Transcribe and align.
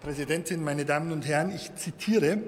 Präsidentin, 0.00 0.62
meine 0.62 0.84
Damen 0.84 1.10
und 1.10 1.26
Herren, 1.26 1.52
ich 1.52 1.74
zitiere. 1.74 2.38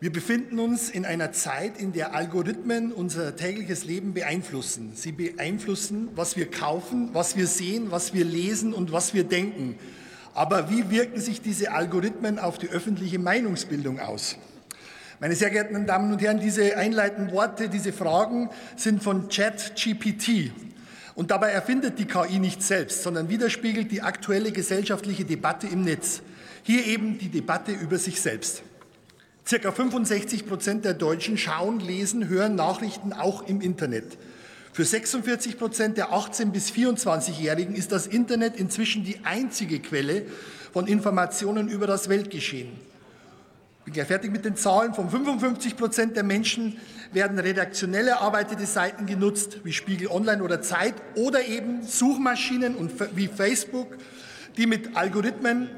Wir 0.00 0.10
befinden 0.10 0.58
uns 0.58 0.88
in 0.88 1.04
einer 1.04 1.32
Zeit, 1.32 1.78
in 1.78 1.92
der 1.92 2.14
Algorithmen 2.14 2.92
unser 2.92 3.36
tägliches 3.36 3.84
Leben 3.84 4.14
beeinflussen. 4.14 4.92
Sie 4.94 5.12
beeinflussen, 5.12 6.08
was 6.14 6.36
wir 6.36 6.50
kaufen, 6.50 7.10
was 7.12 7.36
wir 7.36 7.46
sehen, 7.46 7.90
was 7.90 8.14
wir 8.14 8.24
lesen 8.24 8.72
und 8.72 8.90
was 8.90 9.12
wir 9.12 9.24
denken. 9.24 9.78
Aber 10.32 10.70
wie 10.70 10.88
wirken 10.88 11.20
sich 11.20 11.42
diese 11.42 11.72
Algorithmen 11.72 12.38
auf 12.38 12.56
die 12.56 12.68
öffentliche 12.68 13.18
Meinungsbildung 13.18 14.00
aus? 14.00 14.36
Meine 15.20 15.34
sehr 15.34 15.50
geehrten 15.50 15.86
Damen 15.86 16.12
und 16.12 16.22
Herren, 16.22 16.40
diese 16.40 16.76
einleitenden 16.76 17.32
Worte, 17.34 17.68
diese 17.68 17.92
Fragen 17.92 18.48
sind 18.76 19.02
von 19.02 19.28
ChatGPT. 19.28 20.52
Und 21.14 21.32
dabei 21.32 21.50
erfindet 21.50 21.98
die 21.98 22.06
KI 22.06 22.38
nicht 22.38 22.62
selbst, 22.62 23.02
sondern 23.02 23.28
widerspiegelt 23.28 23.90
die 23.90 24.00
aktuelle 24.00 24.52
gesellschaftliche 24.52 25.26
Debatte 25.26 25.66
im 25.66 25.82
Netz. 25.82 26.22
Hier 26.62 26.86
eben 26.86 27.18
die 27.18 27.28
Debatte 27.28 27.72
über 27.72 27.98
sich 27.98 28.20
selbst. 28.20 28.62
Circa 29.46 29.72
65 29.72 30.46
Prozent 30.46 30.84
der 30.84 30.94
Deutschen 30.94 31.38
schauen, 31.38 31.80
lesen, 31.80 32.28
hören 32.28 32.54
Nachrichten 32.54 33.12
auch 33.12 33.46
im 33.46 33.60
Internet. 33.60 34.18
Für 34.72 34.84
46 34.84 35.58
Prozent 35.58 35.96
der 35.96 36.10
18- 36.12 36.50
bis 36.50 36.70
24-Jährigen 36.70 37.74
ist 37.74 37.90
das 37.90 38.06
Internet 38.06 38.56
inzwischen 38.56 39.04
die 39.04 39.20
einzige 39.24 39.80
Quelle 39.80 40.26
von 40.72 40.86
Informationen 40.86 41.68
über 41.68 41.86
das 41.86 42.08
Weltgeschehen 42.08 42.68
bin 43.88 43.94
gleich 43.94 44.06
fertig 44.06 44.30
mit 44.30 44.44
den 44.44 44.54
Zahlen. 44.54 44.92
Von 44.92 45.08
55 45.08 45.74
Prozent 45.74 46.14
der 46.14 46.22
Menschen 46.22 46.76
werden 47.10 47.38
redaktionell 47.38 48.06
erarbeitete 48.08 48.66
Seiten 48.66 49.06
genutzt, 49.06 49.60
wie 49.64 49.72
Spiegel 49.72 50.08
Online 50.08 50.42
oder 50.42 50.60
Zeit, 50.60 50.92
oder 51.14 51.46
eben 51.46 51.82
Suchmaschinen 51.82 52.76
wie 53.14 53.28
Facebook, 53.28 53.96
die 54.58 54.66
mit 54.66 54.94
Algorithmen 54.94 55.70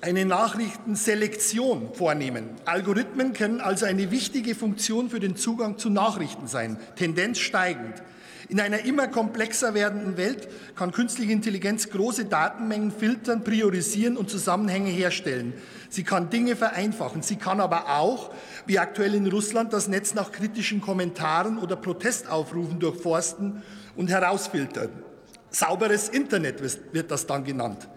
eine 0.00 0.24
Nachrichtenselektion 0.24 1.94
vornehmen. 1.94 2.50
Algorithmen 2.64 3.32
können 3.32 3.60
also 3.60 3.86
eine 3.86 4.10
wichtige 4.10 4.54
Funktion 4.54 5.10
für 5.10 5.20
den 5.20 5.36
Zugang 5.36 5.78
zu 5.78 5.90
Nachrichten 5.90 6.46
sein, 6.46 6.78
Tendenz 6.96 7.38
steigend. 7.38 8.02
In 8.48 8.58
einer 8.58 8.84
immer 8.84 9.06
komplexer 9.06 9.74
werdenden 9.74 10.16
Welt 10.16 10.48
kann 10.74 10.90
künstliche 10.90 11.30
Intelligenz 11.30 11.88
große 11.88 12.24
Datenmengen 12.24 12.90
filtern, 12.90 13.44
priorisieren 13.44 14.16
und 14.16 14.28
Zusammenhänge 14.28 14.90
herstellen. 14.90 15.52
Sie 15.88 16.02
kann 16.02 16.30
Dinge 16.30 16.56
vereinfachen. 16.56 17.22
Sie 17.22 17.36
kann 17.36 17.60
aber 17.60 17.90
auch, 17.98 18.34
wie 18.66 18.80
aktuell 18.80 19.14
in 19.14 19.28
Russland, 19.28 19.72
das 19.72 19.86
Netz 19.86 20.14
nach 20.14 20.32
kritischen 20.32 20.80
Kommentaren 20.80 21.58
oder 21.58 21.76
Protestaufrufen 21.76 22.80
durchforsten 22.80 23.62
und 23.94 24.10
herausfiltern. 24.10 24.90
Sauberes 25.50 26.08
Internet 26.08 26.60
wird 26.92 27.10
das 27.12 27.26
dann 27.26 27.44
genannt. 27.44 27.88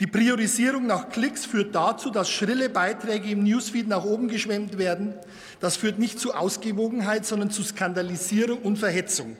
Die 0.00 0.06
Priorisierung 0.06 0.86
nach 0.86 1.10
Klicks 1.10 1.44
führt 1.44 1.74
dazu, 1.74 2.10
dass 2.10 2.30
schrille 2.30 2.68
Beiträge 2.68 3.30
im 3.30 3.44
Newsfeed 3.44 3.88
nach 3.88 4.04
oben 4.04 4.28
geschwemmt 4.28 4.78
werden. 4.78 5.14
Das 5.60 5.76
führt 5.76 5.98
nicht 5.98 6.18
zu 6.18 6.34
Ausgewogenheit, 6.34 7.24
sondern 7.24 7.50
zu 7.50 7.62
Skandalisierung 7.62 8.58
und 8.62 8.78
Verhetzung. 8.78 9.36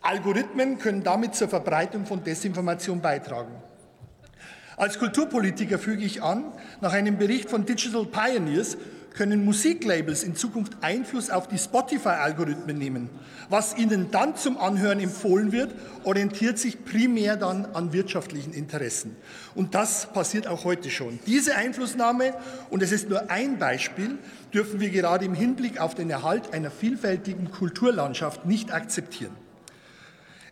Algorithmen 0.00 0.78
können 0.78 1.02
damit 1.04 1.34
zur 1.34 1.48
Verbreitung 1.48 2.06
von 2.06 2.24
Desinformation 2.24 3.00
beitragen. 3.00 3.54
Als 4.76 4.98
Kulturpolitiker 4.98 5.78
füge 5.78 6.04
ich 6.04 6.22
an, 6.22 6.52
nach 6.80 6.92
einem 6.92 7.18
Bericht 7.18 7.50
von 7.50 7.64
Digital 7.66 8.06
Pioneers 8.06 8.76
können 9.14 9.44
Musiklabels 9.44 10.22
in 10.22 10.34
Zukunft 10.36 10.76
Einfluss 10.80 11.30
auf 11.30 11.48
die 11.48 11.58
Spotify-Algorithmen 11.58 12.76
nehmen. 12.76 13.10
Was 13.48 13.76
ihnen 13.76 14.10
dann 14.10 14.36
zum 14.36 14.58
Anhören 14.58 15.00
empfohlen 15.00 15.52
wird, 15.52 15.74
orientiert 16.04 16.58
sich 16.58 16.84
primär 16.84 17.36
dann 17.36 17.66
an 17.66 17.92
wirtschaftlichen 17.92 18.52
Interessen. 18.52 19.16
Und 19.54 19.74
das 19.74 20.12
passiert 20.12 20.46
auch 20.46 20.64
heute 20.64 20.90
schon. 20.90 21.18
Diese 21.26 21.56
Einflussnahme, 21.56 22.34
und 22.70 22.82
es 22.82 22.92
ist 22.92 23.08
nur 23.08 23.30
ein 23.30 23.58
Beispiel, 23.58 24.18
dürfen 24.54 24.80
wir 24.80 24.90
gerade 24.90 25.24
im 25.24 25.34
Hinblick 25.34 25.80
auf 25.80 25.94
den 25.94 26.10
Erhalt 26.10 26.52
einer 26.54 26.70
vielfältigen 26.70 27.50
Kulturlandschaft 27.50 28.46
nicht 28.46 28.72
akzeptieren. 28.72 29.32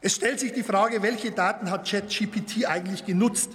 Es 0.02 0.14
stellt 0.14 0.40
sich 0.40 0.52
die 0.52 0.62
Frage, 0.62 1.02
welche 1.02 1.30
Daten 1.30 1.70
hat 1.70 1.88
ChatGPT 1.88 2.66
eigentlich 2.66 3.04
genutzt, 3.04 3.50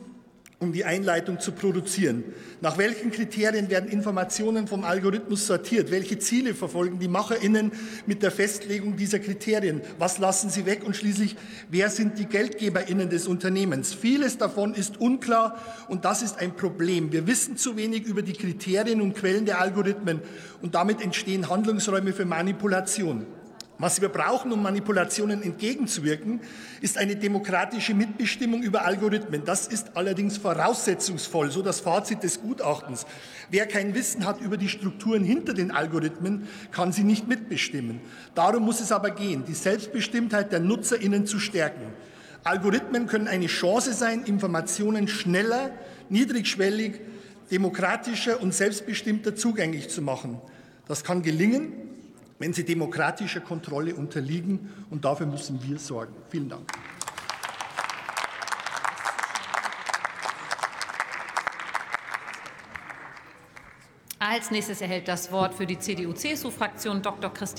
um 0.66 0.74
die 0.74 0.84
Einleitung 0.84 1.40
zu 1.40 1.52
produzieren? 1.52 2.24
Nach 2.60 2.78
welchen 2.78 3.12
Kriterien 3.12 3.70
werden 3.70 3.90
Informationen 3.90 4.68
vom 4.68 4.84
Algorithmus 4.84 5.46
sortiert? 5.46 5.92
Welche 5.92 6.18
Ziele 6.20 6.54
verfolgen 6.54 7.00
die 7.00 7.08
MacherInnen 7.08 7.72
mit 8.06 8.24
der 8.24 8.32
Festlegung 8.32 8.98
dieser 8.98 9.20
Kriterien? 9.20 9.82
Was 10.00 10.18
lassen 10.18 10.50
sie 10.50 10.66
weg? 10.66 10.84
Und 10.84 10.96
schließlich, 10.96 11.36
wer 11.70 11.90
sind 11.90 12.18
die 12.18 12.26
GeldgeberInnen 12.26 13.10
des 13.10 13.28
Unternehmens? 13.28 13.94
Vieles 13.94 14.38
davon 14.38 14.74
ist 14.74 15.00
unklar 15.00 15.60
und 15.88 16.04
das 16.04 16.22
ist 16.22 16.40
ein 16.40 16.56
Problem. 16.56 17.12
Wir 17.12 17.28
wissen 17.28 17.58
zu 17.58 17.78
wenig 17.78 18.06
über 18.06 18.24
die 18.24 18.34
Kriterien 18.34 19.02
und 19.02 19.16
Quellen 19.16 19.46
der 19.46 19.62
Algorithmen 19.62 20.22
und 20.62 20.76
damit 20.76 21.02
entstehen 21.02 21.50
Handlungsräume 21.50 22.12
für 22.12 22.26
Manipulation. 22.26 23.28
Was 23.78 24.00
wir 24.00 24.08
brauchen, 24.08 24.54
um 24.54 24.64
Manipulationen 24.64 25.44
entgegenzuwirken, 25.44 26.40
ist 26.80 26.98
eine 26.98 27.18
demokratische 27.18 27.94
Mitbestimmung 27.94 28.64
über 28.64 28.86
Algorithmen. 28.86 29.44
Das 29.44 29.68
ist 29.68 29.98
allerdings 29.98 30.38
voraussetzungsvoll, 30.38 31.52
so 31.52 31.62
das 31.62 31.82
Fazit 31.82 32.24
des 32.24 32.42
Gutachtens. 32.42 33.06
Wer 33.50 33.68
kein 33.68 33.94
Wissen 33.94 34.26
hat 34.26 34.40
über 34.40 34.56
die 34.56 34.70
Strukturen 34.70 35.26
hinter 35.26 35.54
den 35.54 35.72
Algorithmen, 35.72 36.48
kann 36.72 36.94
sie 36.94 37.04
nicht 37.04 37.28
mitbestimmen. 37.28 38.00
Darum 38.34 38.64
muss 38.64 38.80
es 38.80 38.94
aber 38.94 39.12
gehen, 39.12 39.44
die 39.46 39.54
Selbstbestimmtheit 39.54 40.54
der 40.54 40.62
Nutzerinnen 40.62 41.26
zu 41.26 41.40
stärken. 41.40 41.92
Algorithmen 42.46 43.08
können 43.08 43.28
eine 43.28 43.48
Chance 43.48 43.94
sein, 43.94 44.24
Informationen 44.24 45.10
schneller, 45.10 45.72
niedrigschwellig, 46.10 47.02
demokratischer 47.52 48.42
und 48.42 48.54
selbstbestimmter 48.54 49.36
zugänglich 49.36 49.90
zu 49.90 50.02
machen. 50.02 50.40
Das 50.88 51.04
kann 51.04 51.24
gelingen, 51.24 51.74
wenn 52.40 52.54
sie 52.54 52.66
demokratischer 52.66 53.42
Kontrolle 53.42 53.96
unterliegen. 53.96 54.70
Und 54.90 55.06
dafür 55.06 55.26
müssen 55.26 55.62
wir 55.64 55.80
sorgen. 55.80 56.14
Vielen 56.30 56.50
Dank. 56.50 56.72
Als 64.18 64.50
nächstes 64.50 64.82
erhält 64.82 65.08
das 65.08 65.32
Wort 65.32 65.54
für 65.54 65.66
die 65.66 65.78
CDU-CSU-Fraktion 65.78 67.02
Dr. 67.02 67.32
Christian 67.32 67.54